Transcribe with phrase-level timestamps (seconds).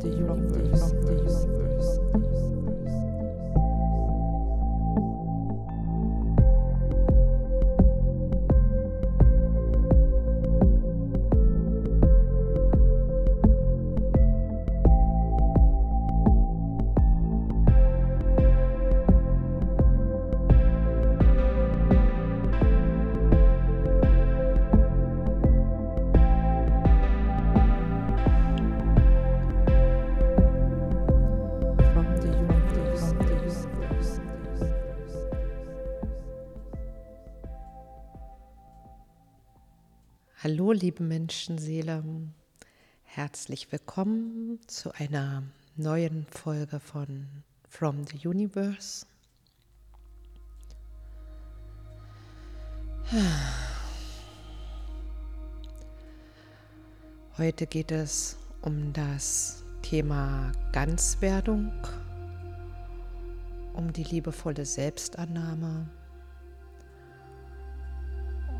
[0.00, 0.92] the universe.
[0.92, 1.49] From
[40.70, 42.04] Hallo, liebe Menschenseele.
[43.02, 45.42] Herzlich willkommen zu einer
[45.74, 47.26] neuen Folge von
[47.68, 49.04] From the Universe.
[57.36, 61.72] Heute geht es um das Thema Ganzwerdung,
[63.74, 65.90] um die liebevolle Selbstannahme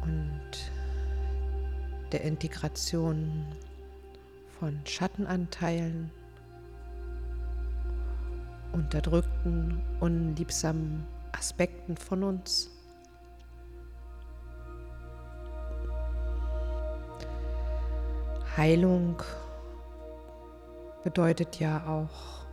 [0.03, 0.40] und
[2.13, 3.47] der Integration
[4.59, 6.11] von Schattenanteilen,
[8.73, 12.71] unterdrückten, unliebsamen Aspekten von uns.
[18.57, 19.23] Heilung
[21.03, 22.45] bedeutet ja auch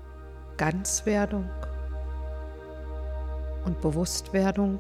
[0.56, 1.50] Ganzwerdung
[3.66, 4.80] und Bewusstwerdung.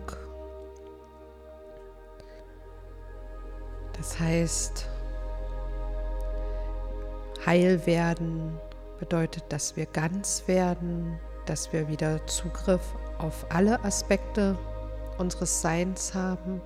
[3.97, 4.87] Das heißt,
[7.45, 8.59] heil werden
[8.99, 12.81] bedeutet, dass wir ganz werden, dass wir wieder Zugriff
[13.17, 14.55] auf alle Aspekte
[15.17, 16.61] unseres Seins haben,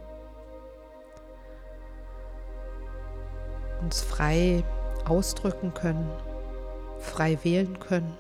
[3.82, 4.64] uns frei
[5.06, 6.09] ausdrücken können,
[7.00, 8.18] frei wählen können,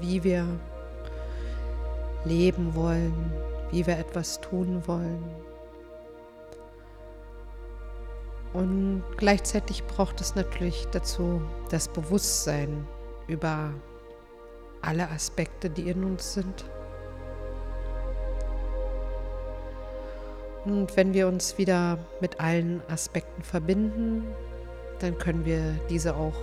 [0.00, 0.46] wie wir
[2.24, 3.32] leben wollen,
[3.70, 5.51] wie wir etwas tun wollen.
[8.52, 11.40] Und gleichzeitig braucht es natürlich dazu
[11.70, 12.86] das Bewusstsein
[13.26, 13.72] über
[14.82, 16.64] alle Aspekte, die in uns sind.
[20.64, 24.24] Und wenn wir uns wieder mit allen Aspekten verbinden,
[25.00, 26.36] dann können wir diese auch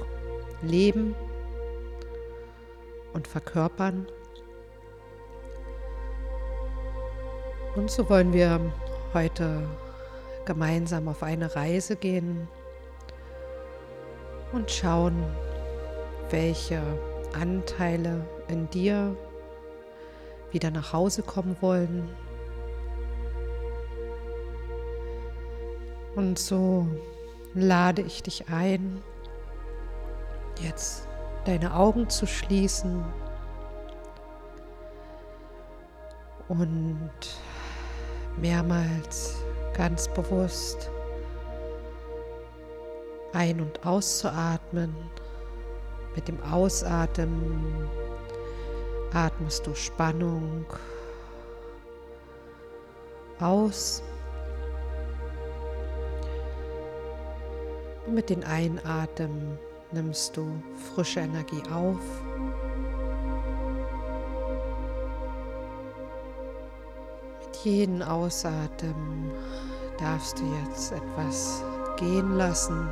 [0.61, 1.15] leben
[3.13, 4.07] und verkörpern.
[7.75, 8.59] Und so wollen wir
[9.13, 9.63] heute
[10.49, 12.47] gemeinsam auf eine Reise gehen
[14.51, 15.23] und schauen,
[16.31, 16.81] welche
[17.39, 19.15] Anteile in dir
[20.49, 22.09] wieder nach Hause kommen wollen.
[26.15, 26.87] Und so
[27.53, 29.03] lade ich dich ein,
[30.63, 31.07] jetzt
[31.45, 33.05] deine Augen zu schließen
[36.47, 37.11] und
[38.41, 39.43] mehrmals
[39.79, 40.91] ganz bewusst
[43.31, 44.93] ein- und auszuatmen.
[46.13, 47.87] Mit dem Ausatmen
[49.13, 50.65] atmest du Spannung
[53.39, 54.03] aus.
[58.05, 59.57] Und mit dem Einatmen
[59.93, 60.61] nimmst du
[60.93, 62.03] frische Energie auf.
[67.45, 69.31] Mit jedem Ausatmen
[69.99, 71.63] darfst du jetzt etwas
[71.97, 72.87] gehen lassen.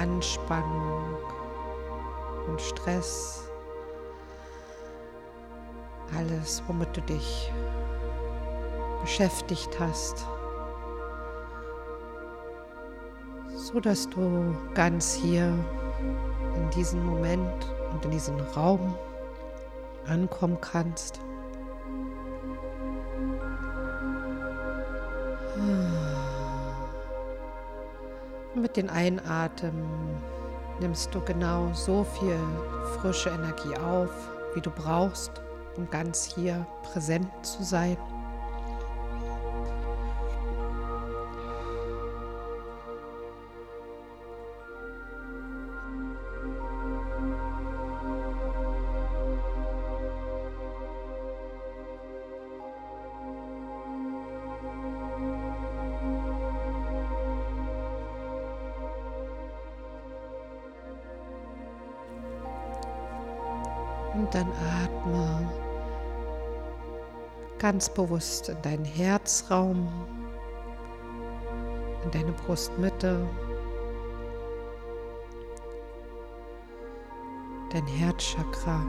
[0.00, 1.16] Anspannung
[2.48, 3.50] und Stress.
[6.16, 7.52] Alles, womit du dich
[9.02, 10.26] beschäftigt hast,
[13.54, 15.52] so dass du ganz hier
[16.56, 18.94] in diesem Moment und in diesem Raum
[20.06, 21.20] ankommen kannst.
[28.54, 29.84] Mit den Einatmen
[30.80, 32.38] nimmst du genau so viel
[32.96, 34.10] frische Energie auf,
[34.54, 35.30] wie du brauchst,
[35.76, 37.96] um ganz hier präsent zu sein.
[67.80, 69.88] Ganz bewusst in deinen Herzraum
[72.04, 73.26] in deine Brustmitte,
[77.72, 78.84] dein Herzchakra.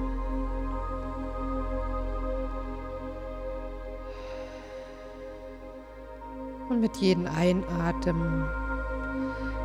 [6.68, 8.46] Und mit jedem Einatmen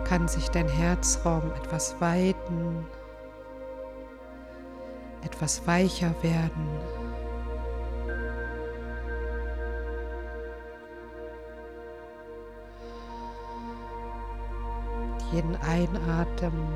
[0.04, 2.86] kann sich dein Herzraum etwas weiten,
[5.24, 7.05] etwas weicher werden.
[15.36, 16.66] Mit jedem Einatmen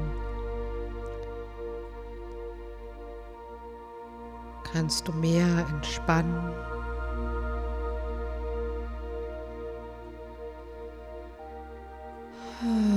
[4.71, 6.53] kannst du mehr entspannen.
[12.61, 12.90] Dein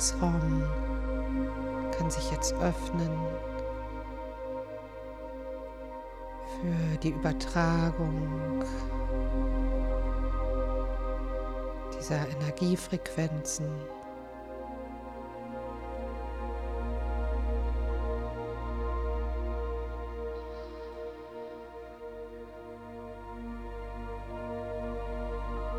[0.00, 0.64] Herzraum
[1.92, 3.10] kann sich jetzt öffnen
[6.56, 8.64] für die Übertragung
[11.98, 13.66] dieser Energiefrequenzen.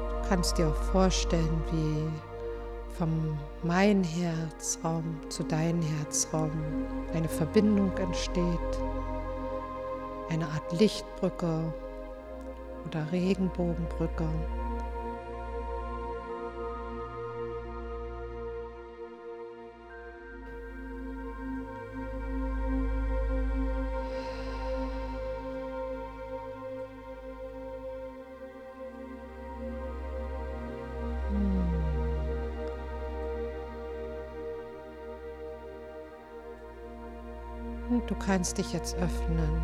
[0.10, 2.31] Du kannst dir auch vorstellen, wie
[3.02, 6.52] vom mein Herzraum zu deinem Herzraum
[7.16, 8.78] eine Verbindung entsteht,
[10.30, 11.74] eine Art Lichtbrücke
[12.86, 14.28] oder Regenbogenbrücke.
[38.08, 39.62] Du kannst dich jetzt öffnen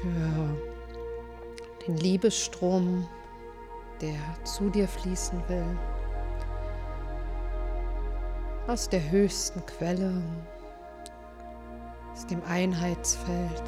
[0.00, 0.56] für
[1.86, 3.06] den Liebesstrom,
[4.00, 5.78] der zu dir fließen will.
[8.66, 10.22] Aus der höchsten Quelle,
[12.12, 13.62] aus dem Einheitsfeld.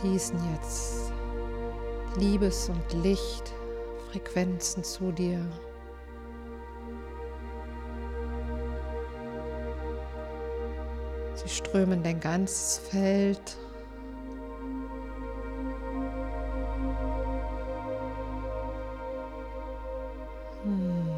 [0.00, 1.12] Fließen jetzt
[2.16, 3.52] Liebes- und Licht
[4.14, 5.44] Frequenzen zu dir.
[11.34, 13.56] Sie strömen dein ganzes Feld.
[20.62, 21.08] Hm.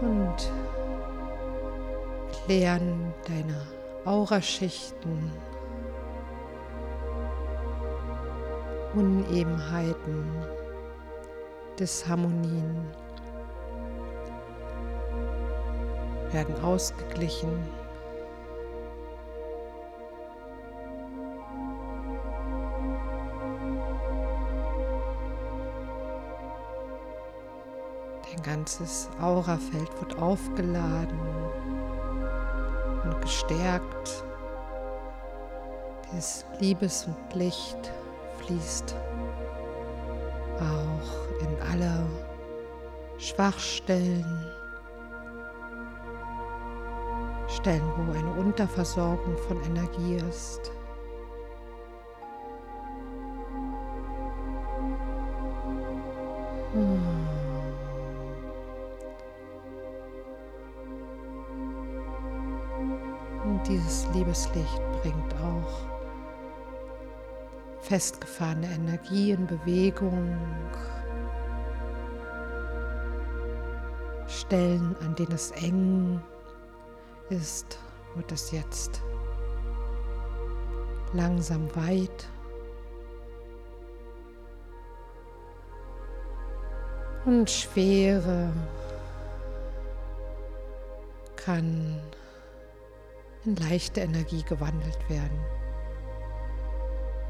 [0.00, 0.52] Und
[2.44, 3.66] klären deine
[4.04, 5.51] Auraschichten.
[8.94, 10.24] Unebenheiten,
[11.78, 12.86] Disharmonien
[16.30, 17.48] werden ausgeglichen.
[28.30, 31.18] Dein ganzes Aurafeld wird aufgeladen
[33.04, 34.24] und gestärkt.
[36.12, 37.92] Dieses Liebes und Licht
[38.52, 38.96] fließt
[40.58, 42.06] auch in alle
[43.18, 44.24] Schwachstellen,
[47.48, 50.72] Stellen, wo eine Unterversorgung von Energie ist.
[68.32, 70.36] Festgefahrene Energie in Bewegung.
[74.26, 76.20] Stellen, an denen es eng
[77.28, 77.78] ist,
[78.14, 79.02] wird es jetzt
[81.12, 82.28] langsam weit.
[87.24, 88.50] Und Schwere
[91.36, 92.00] kann
[93.44, 95.61] in leichte Energie gewandelt werden.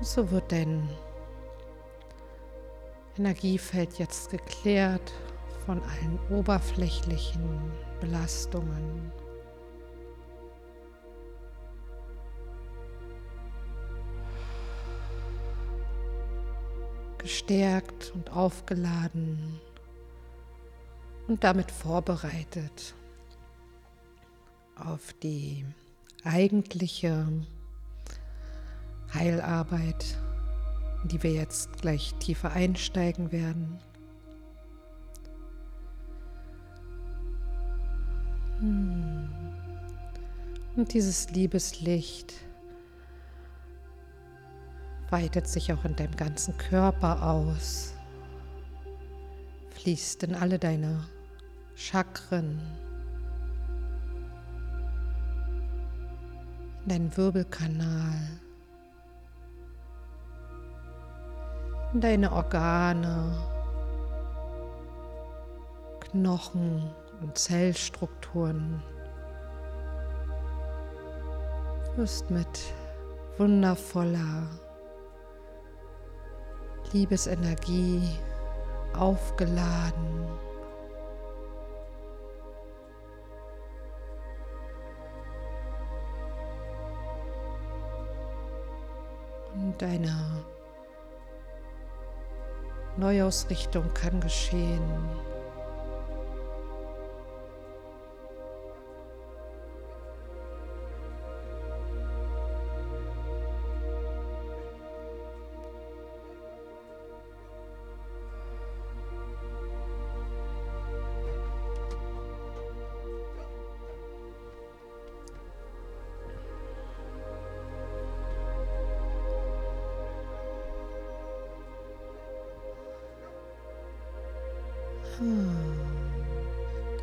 [0.02, 0.88] So wird dein
[3.16, 5.12] Energiefeld jetzt geklärt
[5.64, 9.12] von allen oberflächlichen Belastungen.
[17.18, 19.60] Gestärkt und aufgeladen
[21.28, 22.94] und damit vorbereitet
[24.74, 25.64] auf die
[26.24, 27.28] eigentliche
[29.14, 30.18] Heilarbeit,
[31.02, 33.78] in die wir jetzt gleich tiefer einsteigen werden.
[38.60, 39.28] Hm.
[40.76, 42.32] Und dieses Liebeslicht
[45.10, 47.92] weitet sich auch in deinem ganzen Körper aus,
[49.72, 51.04] fließt in alle deine
[51.74, 52.58] Chakren,
[56.84, 58.16] in deinen Wirbelkanal,
[62.00, 63.36] deine Organe,
[66.00, 68.82] Knochen und Zellstrukturen.
[71.84, 72.72] Du wirst mit
[73.36, 74.48] wundervoller
[76.92, 78.02] Liebesenergie
[78.94, 80.26] aufgeladen.
[89.54, 90.41] Und deine
[92.96, 94.80] Neuausrichtung kann geschehen.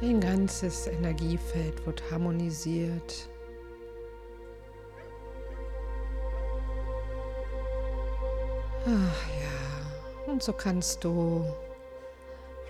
[0.01, 3.29] Dein ganzes Energiefeld wird harmonisiert.
[8.85, 11.45] Ach ja, und so kannst du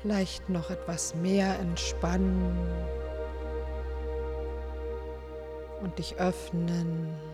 [0.01, 2.57] vielleicht noch etwas mehr entspannen
[5.81, 7.28] und dich öffnen.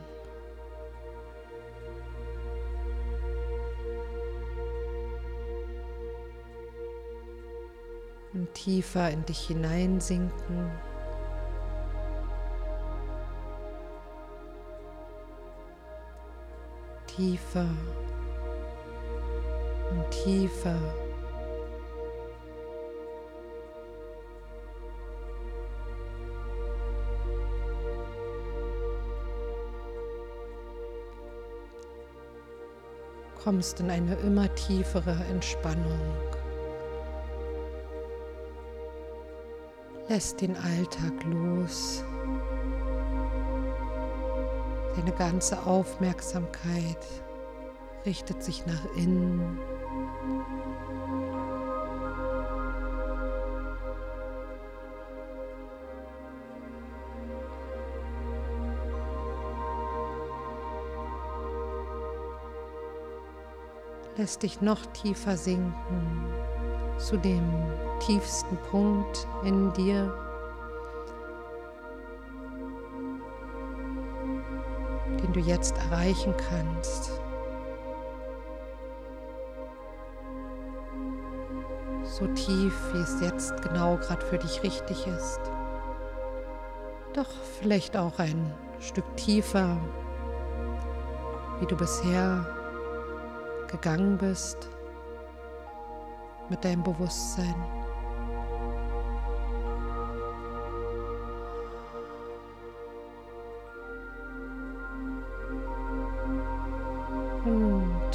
[8.66, 10.72] Tiefer in dich hineinsinken.
[17.06, 17.68] Tiefer
[19.92, 20.76] und tiefer.
[33.44, 36.02] kommst in eine immer tiefere Entspannung.
[40.08, 42.04] Lässt den Alltag los.
[44.96, 47.06] Deine ganze Aufmerksamkeit
[48.06, 49.60] richtet sich nach innen.
[64.18, 66.26] Lässt dich noch tiefer sinken
[66.98, 67.54] zu dem
[68.00, 70.14] tiefsten Punkt in dir.
[75.22, 77.22] den du jetzt erreichen kannst.
[82.04, 85.40] So tief, wie es jetzt genau gerade für dich richtig ist.
[87.14, 89.78] Doch vielleicht auch ein Stück tiefer,
[91.60, 92.46] wie du bisher
[93.68, 94.70] gegangen bist
[96.50, 97.56] mit deinem Bewusstsein.
[107.46, 108.12] Und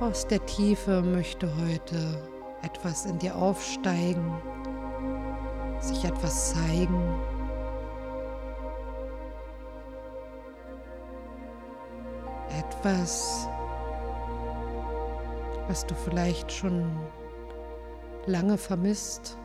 [0.00, 2.30] aus der Tiefe möchte heute
[2.62, 4.34] etwas in dir aufsteigen,
[5.80, 7.02] sich etwas zeigen.
[12.58, 13.48] Etwas,
[15.70, 16.84] was du vielleicht schon
[18.26, 19.38] lange vermisst.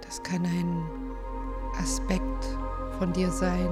[0.00, 0.88] Das kann ein
[1.78, 2.46] Aspekt
[2.98, 3.68] von dir sein.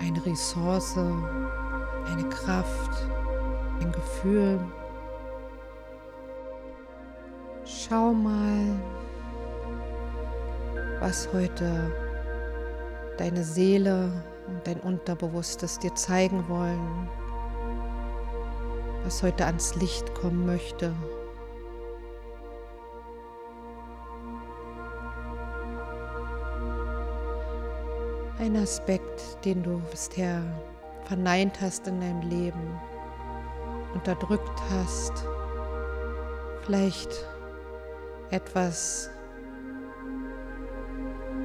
[0.00, 3.06] Eine Ressource, eine Kraft,
[3.80, 4.58] ein Gefühl.
[7.64, 8.80] Schau mal,
[11.02, 11.90] was heute
[13.18, 14.12] deine Seele
[14.46, 17.08] und dein Unterbewusstes dir zeigen wollen,
[19.02, 20.94] was heute ans Licht kommen möchte.
[28.38, 30.40] Ein Aspekt, den du bisher
[31.06, 32.80] verneint hast in deinem Leben,
[33.92, 35.26] unterdrückt hast.
[36.64, 37.26] Vielleicht
[38.30, 39.10] etwas,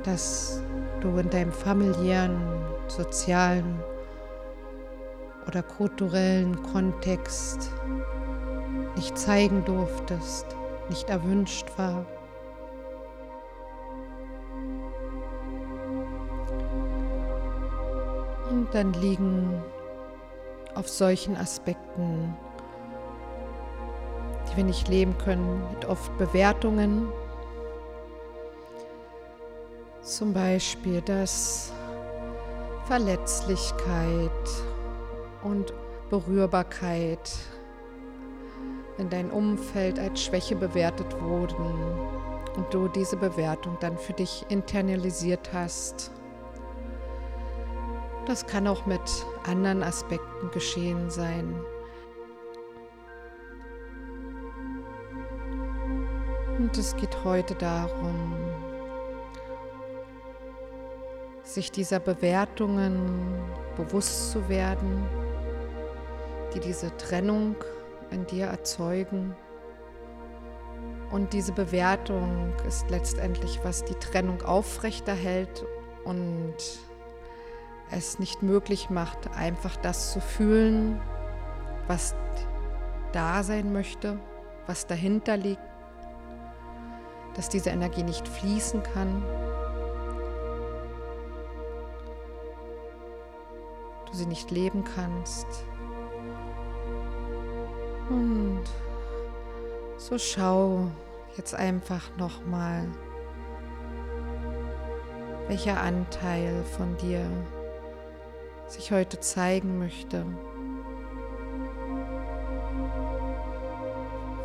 [0.07, 0.63] das
[1.01, 2.41] du in deinem familiären,
[2.87, 3.77] sozialen
[5.45, 7.69] oder kulturellen Kontext
[8.95, 10.45] nicht zeigen durftest,
[10.89, 12.05] nicht erwünscht war.
[18.49, 19.61] Und dann liegen
[20.73, 22.33] auf solchen Aspekten,
[24.49, 27.09] die wir nicht leben können, mit oft Bewertungen.
[30.07, 31.73] Zum Beispiel, dass
[32.85, 34.31] Verletzlichkeit
[35.43, 35.73] und
[36.09, 37.29] Berührbarkeit
[38.99, 41.65] in dein Umfeld als Schwäche bewertet wurden
[42.55, 46.09] und du diese Bewertung dann für dich internalisiert hast.
[48.27, 49.01] Das kann auch mit
[49.45, 51.53] anderen Aspekten geschehen sein.
[56.57, 58.36] Und es geht heute darum,
[61.47, 63.33] sich dieser Bewertungen
[63.75, 65.05] bewusst zu werden,
[66.53, 67.55] die diese Trennung
[68.11, 69.35] in dir erzeugen.
[71.11, 75.65] Und diese Bewertung ist letztendlich, was die Trennung aufrechterhält
[76.03, 76.55] und
[77.91, 80.99] es nicht möglich macht, einfach das zu fühlen,
[81.87, 82.13] was
[83.13, 84.19] da sein möchte,
[84.65, 85.61] was dahinter liegt,
[87.35, 89.23] dass diese Energie nicht fließen kann.
[94.17, 95.47] Sie nicht leben kannst.
[98.09, 98.63] Und
[99.97, 100.91] so schau
[101.37, 102.87] jetzt einfach nochmal,
[105.47, 107.25] welcher Anteil von dir
[108.67, 110.25] sich heute zeigen möchte,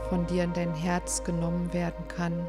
[0.08, 2.46] von dir in dein Herz genommen werden kann.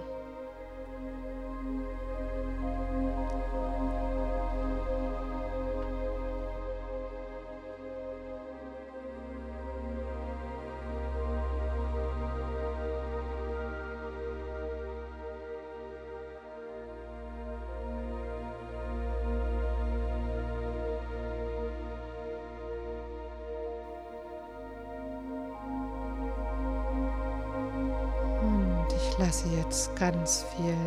[30.23, 30.77] Ganz viel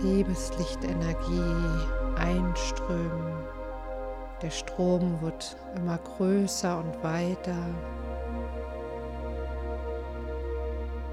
[0.00, 1.84] Liebeslichtenergie
[2.14, 3.44] einströmen.
[4.40, 7.56] Der Strom wird immer größer und weiter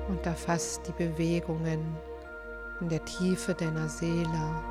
[0.10, 1.98] und erfasst die Bewegungen
[2.82, 4.62] in der Tiefe deiner Seele.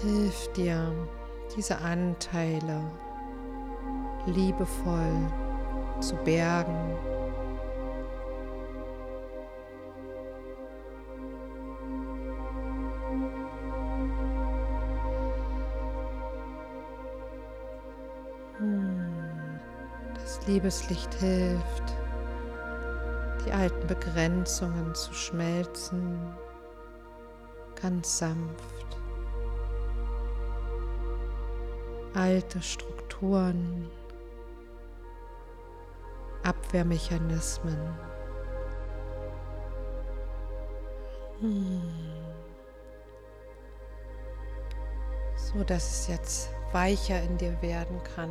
[0.00, 0.92] Hilf dir,
[1.56, 2.82] diese Anteile
[4.26, 5.51] liebevoll
[6.02, 6.96] zu bergen.
[18.58, 19.60] Hm,
[20.14, 21.96] das Liebeslicht hilft,
[23.46, 26.18] die alten Begrenzungen zu schmelzen,
[27.80, 28.98] ganz sanft.
[32.14, 33.88] Alte Strukturen
[36.42, 37.78] Abwehrmechanismen.
[41.40, 41.82] Hm.
[45.36, 48.30] So dass es jetzt weicher in dir werden kann.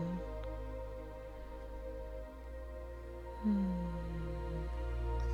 [3.44, 3.92] Hm.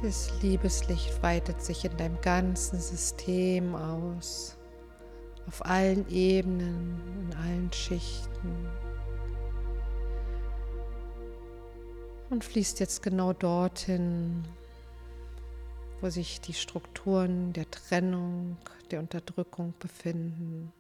[0.04, 4.56] Das Liebeslicht weitet sich in deinem ganzen System aus,
[5.48, 8.70] auf allen Ebenen, in allen Schichten.
[12.30, 14.44] Und fließt jetzt genau dorthin,
[16.02, 18.58] wo sich die Strukturen der Trennung,
[18.92, 20.72] der Unterdrückung befinden.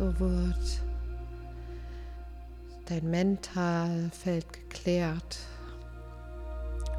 [0.00, 0.80] So wird
[2.86, 5.36] dein Mentalfeld geklärt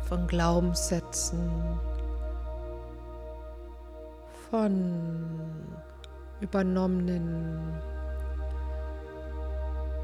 [0.07, 1.49] von Glaubenssätzen,
[4.51, 5.41] von
[6.41, 7.73] übernommenen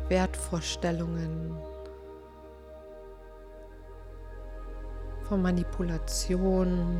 [0.10, 1.56] Wertvorstellungen,
[5.30, 7.00] von Manipulation.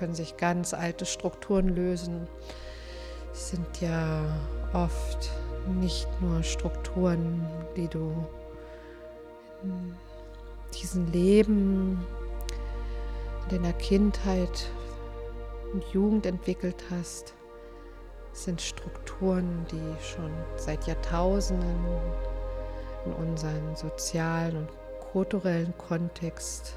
[0.00, 2.26] Können sich ganz alte Strukturen lösen.
[3.32, 4.22] Es sind ja
[4.72, 5.30] oft
[5.78, 8.10] nicht nur Strukturen, die du
[9.62, 9.94] in
[10.74, 12.02] diesem Leben,
[13.42, 14.70] in deiner Kindheit
[15.74, 17.34] und Jugend entwickelt hast,
[18.32, 21.84] sind Strukturen, die schon seit Jahrtausenden
[23.04, 24.68] in unseren sozialen und
[25.12, 26.74] kulturellen Kontext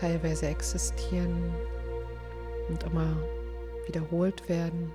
[0.00, 1.52] teilweise existieren
[2.68, 3.16] und immer
[3.86, 4.92] wiederholt werden,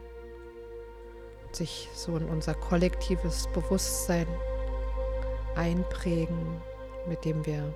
[1.51, 4.27] sich so in unser kollektives Bewusstsein
[5.55, 6.61] einprägen,
[7.07, 7.73] mit dem wir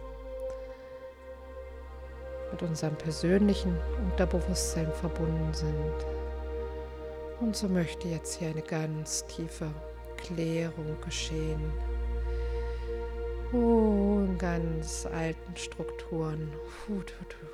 [2.51, 3.77] mit unserem persönlichen
[4.09, 6.05] Unterbewusstsein verbunden sind.
[7.39, 9.69] Und so möchte jetzt hier eine ganz tiefe
[10.17, 11.71] Klärung geschehen.
[13.53, 16.51] Oh, in ganz alten Strukturen.
[16.85, 17.46] Puh, puh, puh.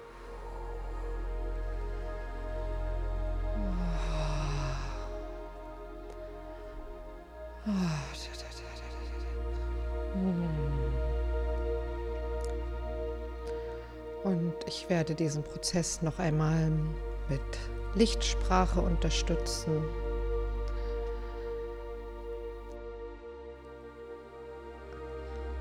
[14.83, 16.69] Ich werde diesen Prozess noch einmal
[17.29, 17.41] mit
[17.95, 19.81] Lichtsprache unterstützen.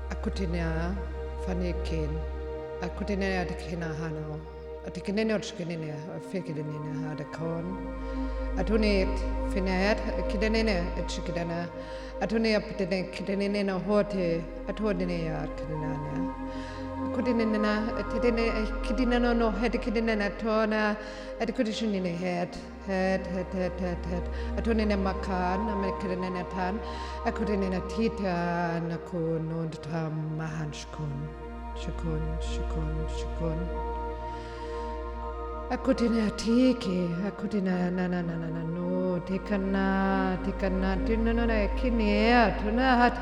[0.09, 0.97] Akutinea
[1.45, 2.09] faneken,
[2.81, 4.39] akutinea de kina hano,
[4.85, 5.95] atikinene otshkinene,
[6.29, 7.77] fikinene ha de kon,
[8.57, 9.07] atunit
[9.53, 11.69] finet kidenene etshkidana,
[12.19, 15.31] atunia pitene kidenene na hote, atodine
[17.11, 17.73] kudinena
[18.11, 18.45] tedene
[18.83, 20.95] kidinano no head kidinena tona
[21.41, 22.55] at kudishunine head
[22.87, 24.25] head head head head head
[24.57, 26.79] atonene makan amekrenena tan
[27.25, 31.13] akudinena tita nakun und tam mahanshkun
[31.81, 33.59] shukun shukun shukun
[35.69, 43.15] akudina tiki akudina na na na na no tikana tikana tinana kinea tunahat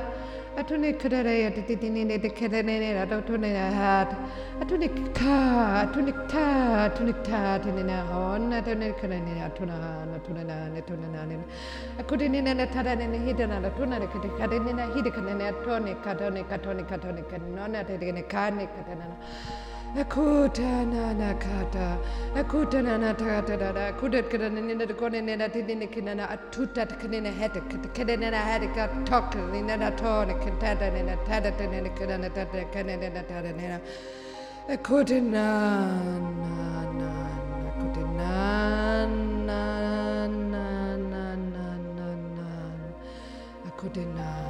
[0.58, 4.14] atune kudare atiti dinine de kedene atune hat
[4.60, 11.08] atune ta atune ta atune ta tinina hon atune kedene atuna han atune na atune
[11.10, 11.38] na ne
[11.98, 17.24] a na tarane ne hidana atune ne kede kadene na hidikane atone katone katone katone
[17.30, 19.16] kanona atine kane katana
[19.99, 21.88] Akutananakata,
[22.39, 33.77] akutananatakatada, akutatkananinakoninatininikinana, atutatkaninahetakaninahetika, tokaninatonikintatanina, tadataninikinanatatanina,
[34.73, 37.12] akutinanana,
[37.75, 39.60] akutinanana,
[41.27, 42.47] akutinanana,
[43.67, 44.40] akutinanana.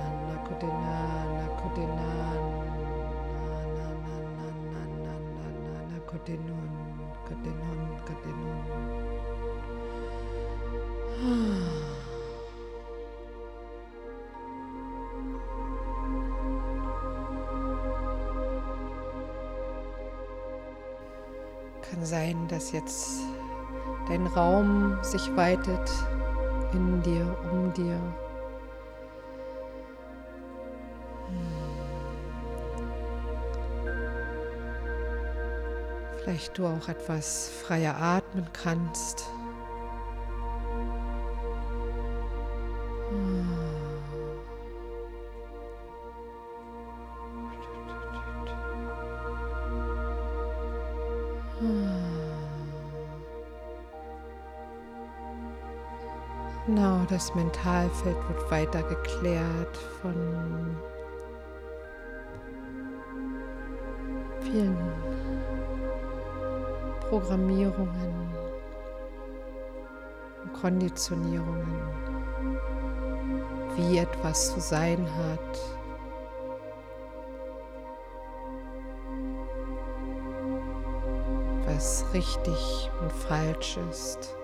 [11.22, 11.30] Kann
[22.02, 23.20] sein, dass jetzt
[24.08, 25.92] dein Raum sich weitet
[26.74, 28.00] in dir, um dir.
[36.24, 39.30] Vielleicht du auch etwas freier atmen kannst.
[57.22, 60.76] Das Mentalfeld wird weiter geklärt von
[64.40, 64.76] vielen
[67.02, 68.28] Programmierungen
[70.44, 71.90] und Konditionierungen,
[73.76, 75.60] wie etwas zu sein hat.
[81.68, 84.36] was richtig und falsch ist,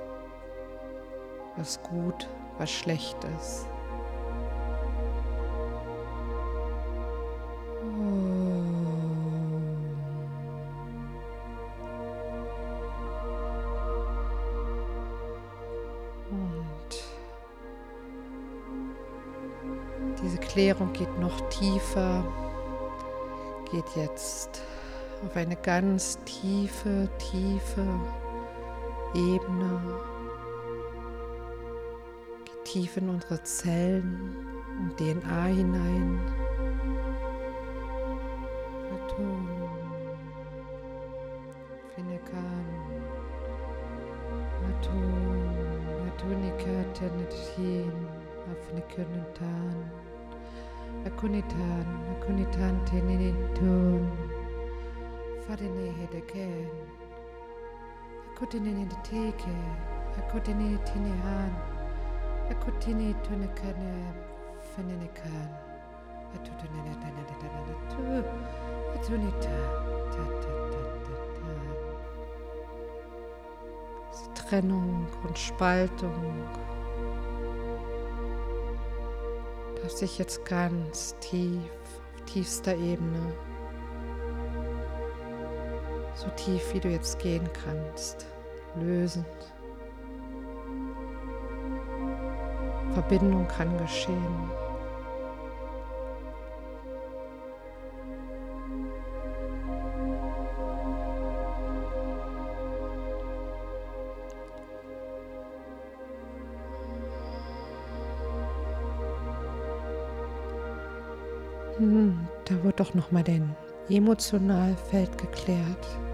[1.57, 3.67] was gut, was schlecht ist.
[20.57, 22.23] Erklärung geht noch tiefer,
[23.69, 24.63] geht jetzt
[25.23, 27.85] auf eine ganz tiefe, tiefe
[29.13, 29.79] Ebene,
[32.77, 34.35] tief in unsere Zellen
[34.79, 36.19] und DNA hinein.
[38.93, 39.49] Atom,
[41.95, 42.67] Finekan,
[44.69, 45.55] Atom,
[46.07, 47.91] Atonika, Tenetin,
[48.51, 49.91] Afnikununtan,
[51.03, 54.07] Akunitan, Akunitan, Teninitun,
[55.47, 56.69] Fadene Hedeken,
[58.35, 59.57] Akutinin Teke,
[60.19, 61.66] Akutini Tinehan,
[74.13, 76.47] Diese Trennung und Spaltung.
[79.81, 81.69] Darf sich jetzt ganz tief,
[82.15, 83.33] auf tiefster Ebene,
[86.15, 88.25] so tief wie du jetzt gehen kannst,
[88.75, 89.25] lösen.
[92.97, 94.49] Verbindung kann geschehen.
[111.77, 113.55] Hm, da wurde doch noch mal dein
[113.89, 116.06] Emotionalfeld geklärt.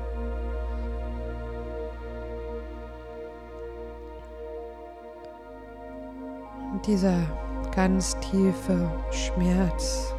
[6.85, 7.19] Dieser
[7.73, 10.13] ganz tiefe Schmerz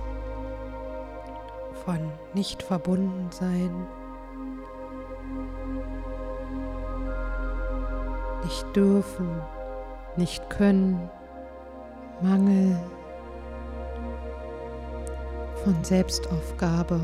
[1.84, 1.98] von
[2.32, 3.86] nicht verbunden sein,
[8.44, 9.42] nicht dürfen,
[10.16, 11.10] nicht können,
[12.22, 12.78] Mangel
[15.62, 17.00] von Selbstaufgabe.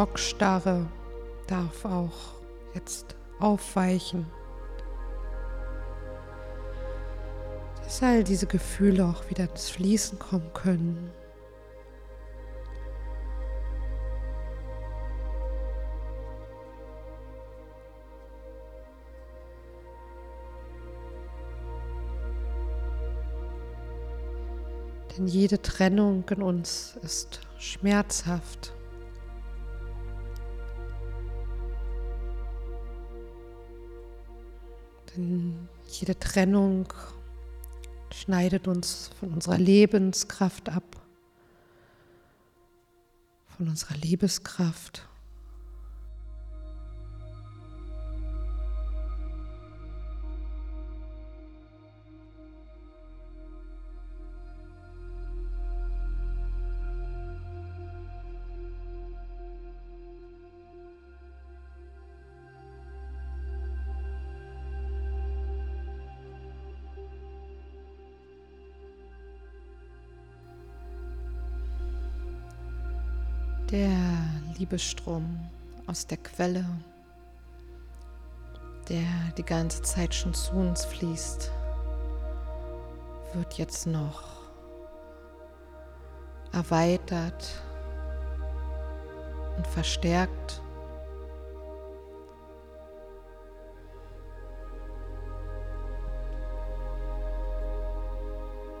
[0.00, 0.86] Schockstarre
[1.46, 2.40] darf auch
[2.72, 4.24] jetzt aufweichen.
[7.84, 11.10] Dass all diese Gefühle auch wieder ins Fließen kommen können.
[25.14, 28.74] Denn jede Trennung in uns ist schmerzhaft.
[35.16, 36.92] Denn jede Trennung
[38.12, 40.84] schneidet uns von unserer Lebenskraft ab,
[43.46, 45.09] von unserer Liebeskraft.
[74.70, 75.40] Liebesstrom
[75.88, 76.64] aus der Quelle,
[78.88, 79.02] der
[79.36, 81.50] die ganze Zeit schon zu uns fließt,
[83.34, 84.22] wird jetzt noch
[86.52, 87.60] erweitert
[89.56, 90.62] und verstärkt.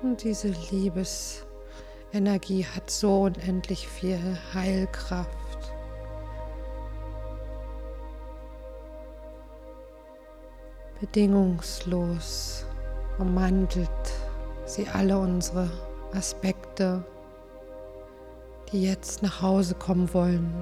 [0.04, 1.44] Und diese Liebes
[2.12, 5.39] Energie hat so unendlich viel Heilkraft.
[11.00, 12.66] Bedingungslos
[13.18, 13.88] ummantelt
[14.66, 15.70] sie alle unsere
[16.12, 17.02] Aspekte,
[18.70, 20.52] die jetzt nach Hause kommen wollen,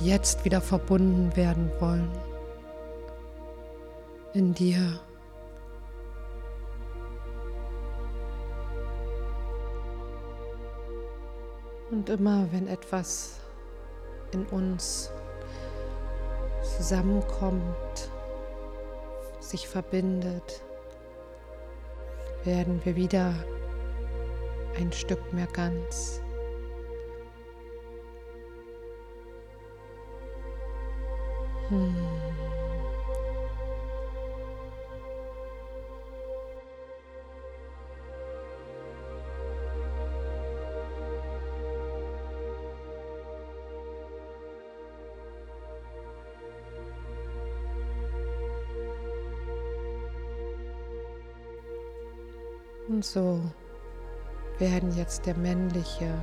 [0.00, 2.10] die jetzt wieder verbunden werden wollen.
[4.32, 4.98] In dir.
[11.90, 13.38] Und immer wenn etwas
[14.32, 15.12] in uns
[16.78, 18.11] zusammenkommt,
[19.42, 20.62] sich verbindet,
[22.44, 23.34] werden wir wieder
[24.78, 26.20] ein Stück mehr ganz.
[31.68, 32.21] Hmm.
[53.02, 53.40] Und so
[54.60, 56.14] werden jetzt der männliche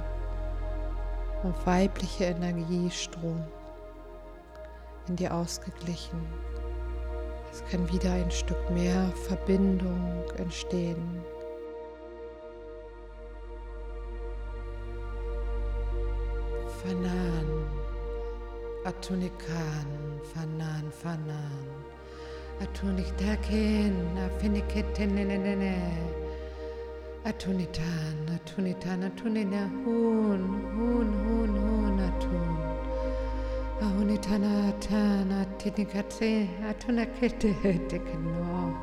[1.44, 3.44] und weibliche Energiestrom
[5.10, 6.26] in dir ausgeglichen.
[7.52, 11.22] Es kann wieder ein Stück mehr Verbindung entstehen.
[16.82, 17.68] Fanan,
[18.86, 21.68] Atunikan, Fanan, Fanan,
[22.62, 26.29] Atuniktaken, Afiniketenenene.
[27.30, 30.42] Atunitan, Atunitan, Atunina, Hun,
[30.76, 32.58] Hun, Hun, Hun, Atun.
[33.86, 37.54] Ahunitana, Atan, Atinikate, Atunakete,
[37.88, 38.74] Tekano,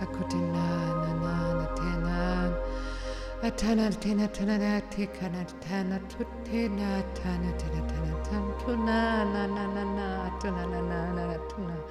[0.00, 2.50] Akutinan, Anan, Atenan,
[3.42, 11.82] Atanaltena, Tanadati, Kanatana, Tutena, Tanatena, Tanatan, Tunana, Nanana, Tunana, Nanana, Tunana.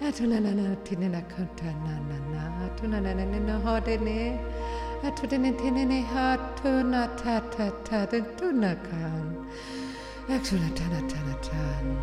[0.00, 4.75] Atunana, Tinina, Kantana, Nana, Tunana, Nana, Hodene, Tunana,
[5.06, 5.52] na, na, na, hodene.
[5.52, 6.04] Atudene tenene
[7.16, 9.46] ta ta ta tunakan.
[10.28, 11.96] Actually tana tana tan.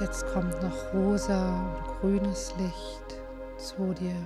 [0.00, 3.20] Jetzt kommt noch rosa und grünes Licht
[3.56, 4.16] zu dir.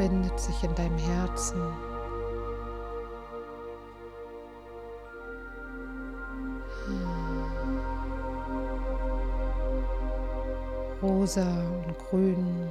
[0.00, 1.60] Verbindet sich in deinem Herzen.
[11.02, 11.46] Rosa
[11.86, 12.68] und Grün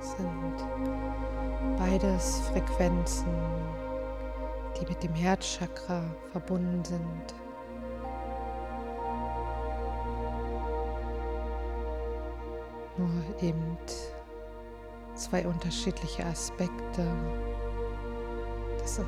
[0.00, 3.28] sind beides Frequenzen,
[4.80, 7.34] die mit dem Herzchakra verbunden sind.
[12.96, 13.08] Nur
[13.40, 13.78] eben
[15.14, 17.06] zwei unterschiedliche Aspekte
[18.82, 19.00] des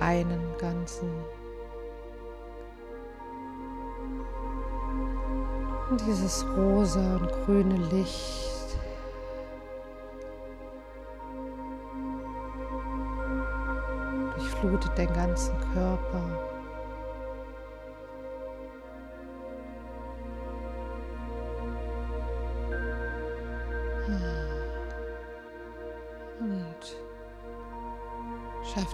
[0.00, 1.08] einen Ganzen.
[5.90, 8.78] Und dieses rosa und grüne Licht
[14.36, 16.53] durchflutet den ganzen Körper.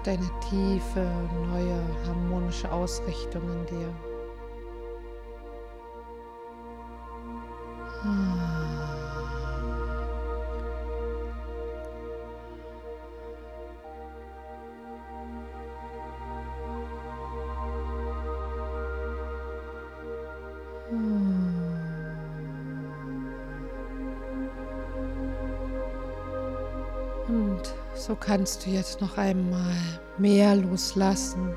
[0.01, 1.07] Schafft eine tiefe,
[1.51, 4.10] neue, harmonische Ausrichtung in dir.
[28.21, 29.75] Kannst du jetzt noch einmal
[30.19, 31.55] mehr loslassen.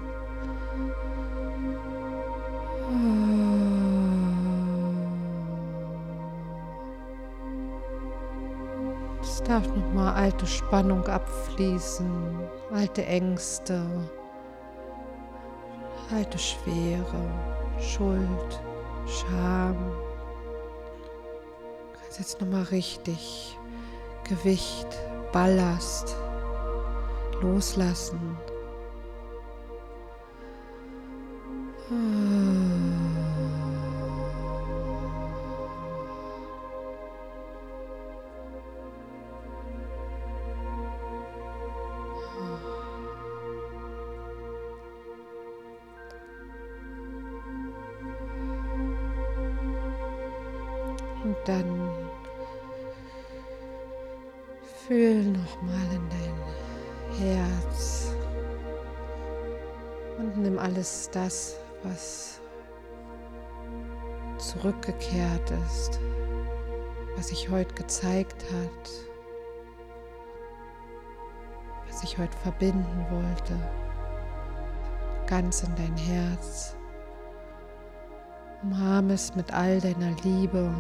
[9.22, 12.40] Es darf noch mal alte Spannung abfließen,
[12.74, 13.82] alte Ängste,
[16.16, 17.30] alte Schwere,
[17.80, 18.62] Schuld,
[19.06, 19.76] Scham.
[21.92, 23.58] Du kannst jetzt noch mal richtig
[24.24, 24.88] Gewicht,
[25.34, 26.16] Ballast
[27.44, 28.38] loslassen.
[31.90, 32.53] Und
[72.14, 73.54] was ich heute verbinden wollte,
[75.28, 76.76] ganz in dein Herz.
[78.62, 80.72] Umarme es mit all deiner Liebe.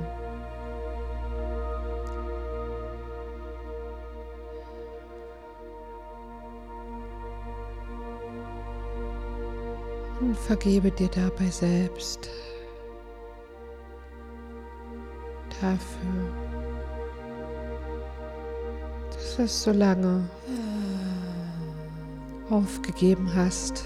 [10.22, 12.30] Und vergebe dir dabei selbst.
[15.62, 16.34] Dafür,
[19.12, 20.30] dass es so lange
[22.50, 23.86] aufgegeben hast,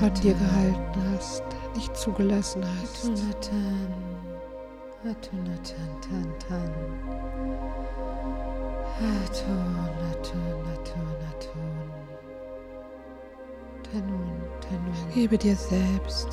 [0.00, 1.42] von dir gehalten hast,
[1.74, 3.10] nicht zugelassen hast.
[15.14, 16.28] Gebe dir selbst.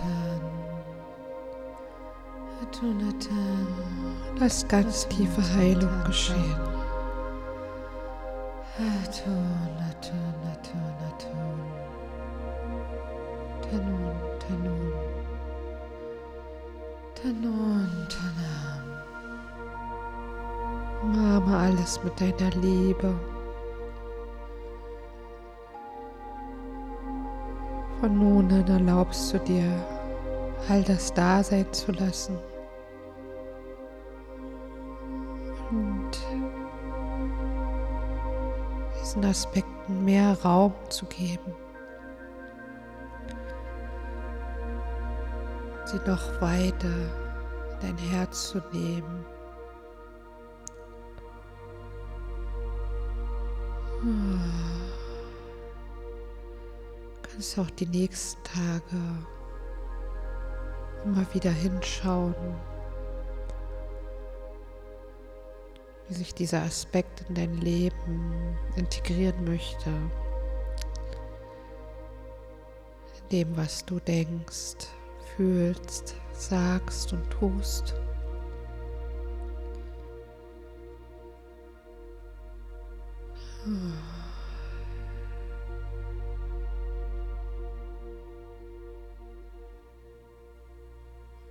[4.40, 6.56] Lass ganz tiefe Heilung geschehen.
[8.78, 11.60] Atun, atun, atun, atun.
[13.62, 14.94] Tanun, tanun.
[17.16, 18.86] Tanun, tanam.
[21.04, 23.14] Umarme alles mit deiner Liebe.
[29.10, 29.86] Erlaubst du dir,
[30.70, 32.38] all das da sein zu lassen.
[35.72, 36.12] Und
[39.02, 41.56] diesen Aspekten mehr Raum zu geben.
[45.86, 49.26] Sie noch weiter in dein Herz zu nehmen.
[57.40, 59.02] Kannst auch die nächsten Tage
[61.06, 62.36] immer wieder hinschauen,
[66.10, 69.90] wie sich dieser Aspekt in dein Leben integrieren möchte.
[73.22, 74.90] In dem, was du denkst,
[75.38, 77.96] fühlst, sagst und tust.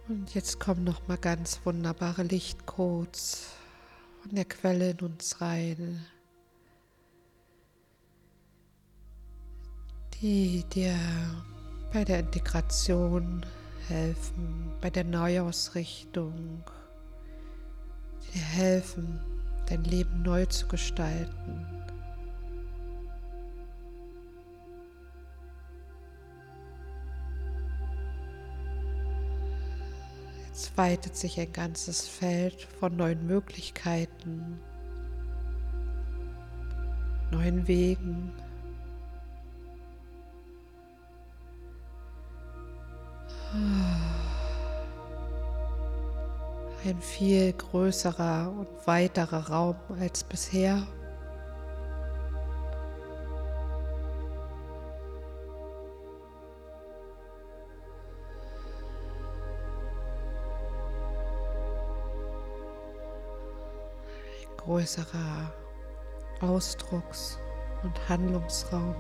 [0.09, 3.49] Und jetzt kommen noch mal ganz wunderbare Lichtcodes
[4.23, 6.03] von der Quelle in uns rein,
[10.15, 10.99] die dir
[11.93, 13.45] bei der Integration
[13.87, 16.65] helfen, bei der Neuausrichtung,
[18.23, 19.21] die dir helfen,
[19.67, 21.78] dein Leben neu zu gestalten.
[30.59, 34.59] Jetzt weitet sich ein ganzes Feld von neuen Möglichkeiten,
[37.31, 38.33] neuen Wegen.
[46.85, 50.85] Ein viel größerer und weiterer Raum als bisher.
[64.79, 65.53] Größerer
[66.41, 67.37] Ausdrucks-
[67.83, 68.95] und Handlungsraum.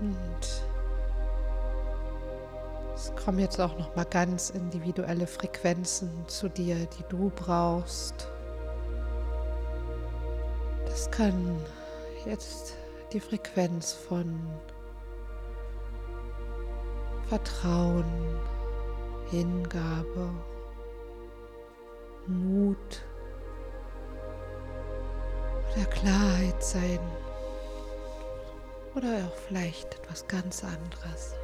[0.00, 0.64] Und
[2.96, 8.28] es kommen jetzt auch noch mal ganz individuelle Frequenzen zu dir, die du brauchst.
[10.86, 11.60] Das kann
[12.26, 12.74] jetzt
[13.12, 14.36] die Frequenz von
[17.28, 18.04] Vertrauen,
[19.30, 20.30] Hingabe,
[22.26, 23.02] Mut
[25.72, 26.98] oder Klarheit sein
[28.96, 31.36] oder auch vielleicht etwas ganz anderes.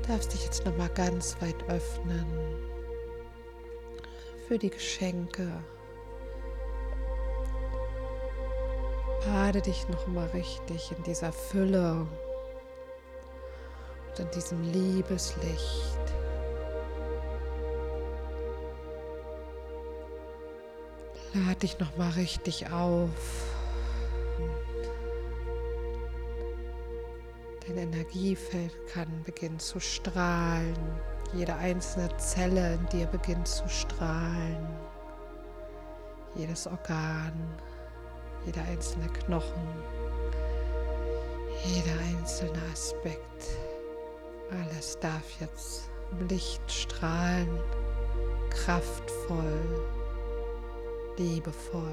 [0.00, 2.26] Du darfst dich jetzt noch mal ganz weit öffnen
[4.48, 5.50] für die Geschenke.
[9.26, 12.06] Bade dich noch mal richtig in dieser Fülle
[14.18, 15.98] und in diesem Liebeslicht.
[21.34, 23.10] Lade dich noch mal richtig auf.
[27.66, 30.76] Dein Energiefeld kann beginnen zu strahlen.
[31.34, 34.68] Jede einzelne Zelle in dir beginnt zu strahlen.
[36.36, 37.32] Jedes Organ,
[38.44, 39.82] jeder einzelne Knochen,
[41.64, 43.65] jeder einzelne Aspekt.
[44.50, 47.48] Alles darf jetzt im Licht strahlen,
[48.50, 49.88] kraftvoll,
[51.18, 51.92] liebevoll.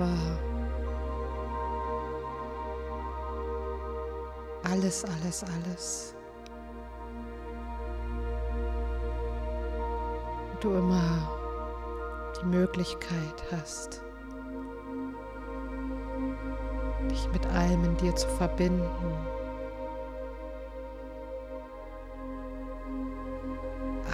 [0.00, 0.38] Wahr.
[4.64, 6.14] Alles, alles, alles.
[10.60, 11.30] Du immer
[12.40, 14.02] die Möglichkeit hast,
[17.10, 18.86] dich mit allem in dir zu verbinden.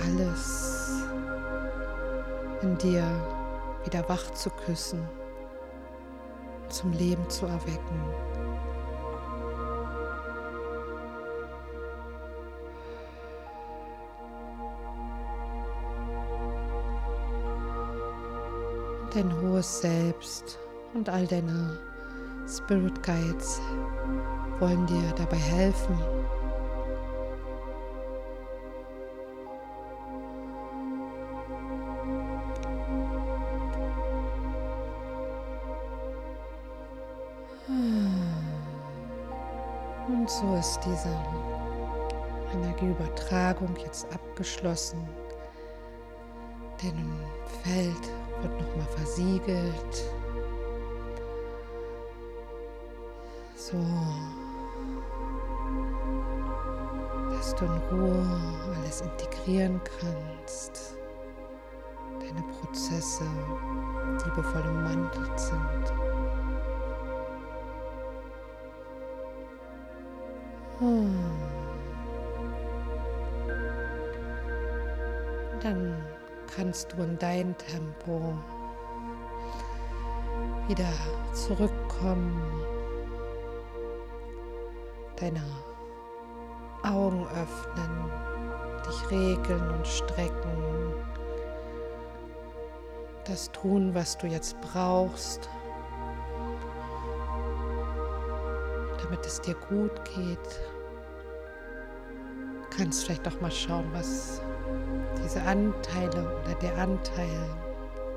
[0.05, 1.03] Alles
[2.63, 3.05] in dir
[3.85, 5.09] wieder wach zu küssen,
[6.77, 8.01] zum Leben zu erwecken.
[19.15, 20.59] Dein hohes Selbst
[20.93, 21.79] und all deine
[22.47, 23.59] Spirit Guides
[24.59, 25.99] wollen dir dabei helfen,
[40.41, 41.09] so ist diese
[42.53, 45.09] Energieübertragung jetzt abgeschlossen.
[46.83, 47.19] Dein
[47.63, 48.11] Feld
[48.43, 50.05] wird nochmal versiegelt.
[53.57, 53.79] So,
[57.33, 58.41] dass du in Ruhe
[58.77, 60.99] alles integrieren kannst.
[62.21, 63.25] Deine Prozesse
[64.25, 65.96] liebevoll ummantelt sind.
[75.63, 75.97] Dann
[76.55, 78.35] kannst du in dein Tempo
[80.69, 80.93] wieder
[81.33, 82.43] zurückkommen,
[85.19, 85.43] deine
[86.83, 88.11] Augen öffnen,
[88.87, 90.93] dich regeln und strecken,
[93.25, 95.49] das tun, was du jetzt brauchst,
[99.07, 100.61] damit es dir gut geht.
[102.63, 104.43] Du kannst vielleicht auch mal schauen, was
[105.23, 107.51] diese Anteile oder der Anteil,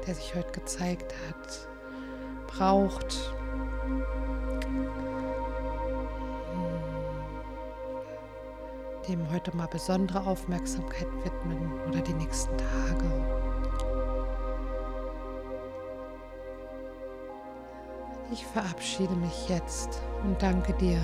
[0.05, 1.67] der sich heute gezeigt hat,
[2.47, 3.33] braucht.
[9.07, 13.48] Dem heute mal besondere Aufmerksamkeit widmen oder die nächsten Tage.
[18.39, 21.01] Ich verabschiede mich jetzt und danke dir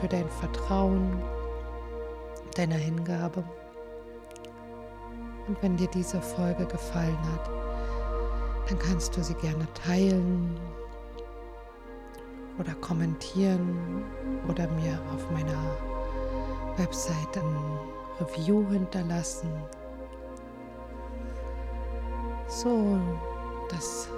[0.00, 1.22] für dein Vertrauen,
[2.56, 3.44] deine Hingabe.
[5.46, 7.48] Und wenn dir diese Folge gefallen hat,
[8.68, 10.58] dann kannst du sie gerne teilen
[12.58, 14.04] oder kommentieren
[14.48, 15.76] oder mir auf meiner
[16.76, 17.78] Website ein
[18.18, 19.48] Review hinterlassen.
[22.48, 22.98] So,
[23.70, 24.08] dass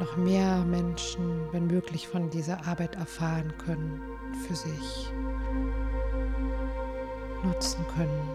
[0.00, 4.00] noch mehr Menschen, wenn möglich, von dieser Arbeit erfahren können,
[4.46, 5.12] für sich
[7.44, 8.28] nutzen können.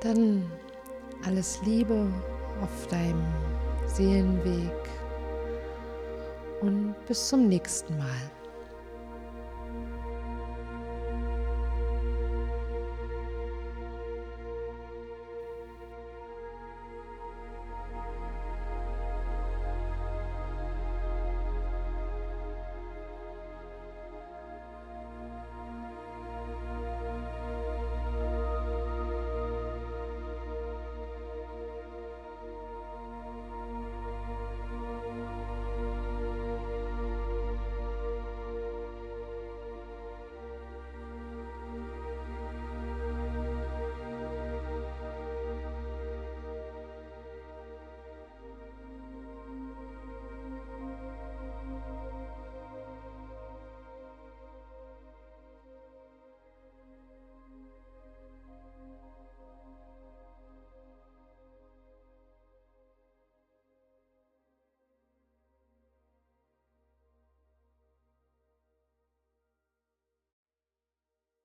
[0.00, 0.50] Dann
[1.26, 2.06] alles Liebe
[2.62, 3.26] auf deinem
[3.86, 4.72] Seelenweg
[6.60, 8.30] und bis zum nächsten Mal.